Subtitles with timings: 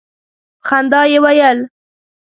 [0.03, 1.59] په خندا یې ویل.